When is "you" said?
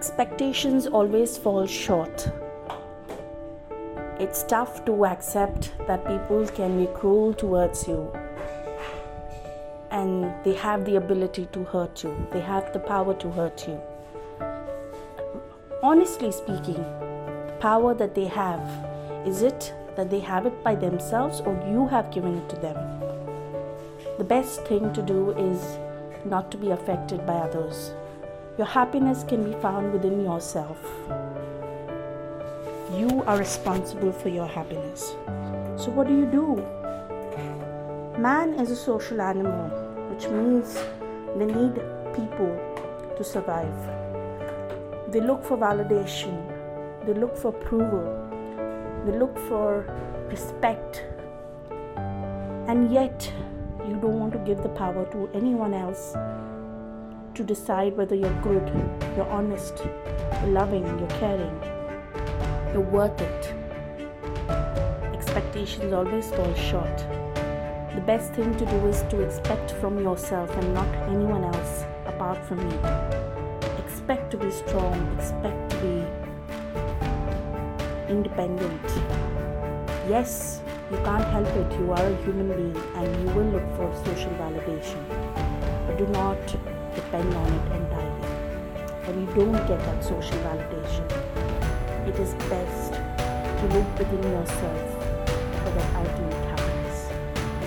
7.86-8.10, 12.02-12.16, 13.68-13.78, 21.70-21.86, 32.92-33.22, 36.14-36.26, 53.88-53.96, 72.70-72.78, 80.90-80.96, 81.78-81.92, 83.28-83.34, 89.28-89.34